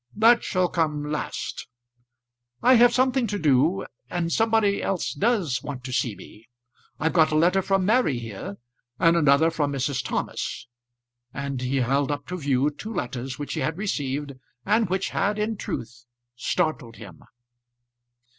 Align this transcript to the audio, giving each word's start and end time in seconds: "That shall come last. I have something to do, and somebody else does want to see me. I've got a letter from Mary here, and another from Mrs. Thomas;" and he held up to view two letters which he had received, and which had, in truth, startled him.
"That 0.15 0.43
shall 0.43 0.67
come 0.67 1.11
last. 1.11 1.67
I 2.63 2.73
have 2.73 2.91
something 2.91 3.27
to 3.27 3.37
do, 3.37 3.85
and 4.09 4.31
somebody 4.31 4.81
else 4.81 5.13
does 5.13 5.61
want 5.61 5.83
to 5.83 5.93
see 5.93 6.15
me. 6.15 6.49
I've 6.99 7.13
got 7.13 7.29
a 7.31 7.35
letter 7.35 7.61
from 7.61 7.85
Mary 7.85 8.17
here, 8.17 8.57
and 8.97 9.15
another 9.15 9.51
from 9.51 9.71
Mrs. 9.71 10.03
Thomas;" 10.03 10.65
and 11.35 11.61
he 11.61 11.75
held 11.81 12.09
up 12.09 12.25
to 12.29 12.37
view 12.39 12.71
two 12.71 12.91
letters 12.91 13.37
which 13.37 13.53
he 13.53 13.59
had 13.59 13.77
received, 13.77 14.31
and 14.65 14.89
which 14.89 15.09
had, 15.09 15.37
in 15.37 15.55
truth, 15.55 16.05
startled 16.35 16.95
him. 16.95 17.21